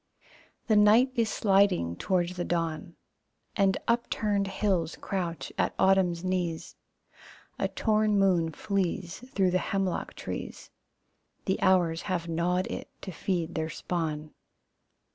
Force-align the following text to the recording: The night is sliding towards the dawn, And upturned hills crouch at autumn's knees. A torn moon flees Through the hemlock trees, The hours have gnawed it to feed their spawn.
The 0.65 0.75
night 0.75 1.11
is 1.13 1.29
sliding 1.29 1.95
towards 1.95 2.35
the 2.35 2.43
dawn, 2.43 2.95
And 3.55 3.77
upturned 3.87 4.47
hills 4.47 4.95
crouch 4.99 5.53
at 5.59 5.75
autumn's 5.77 6.23
knees. 6.23 6.75
A 7.59 7.67
torn 7.67 8.17
moon 8.17 8.51
flees 8.51 9.19
Through 9.29 9.51
the 9.51 9.59
hemlock 9.59 10.15
trees, 10.15 10.71
The 11.45 11.61
hours 11.61 12.01
have 12.09 12.27
gnawed 12.27 12.65
it 12.65 12.89
to 13.03 13.11
feed 13.11 13.53
their 13.53 13.69
spawn. 13.69 14.33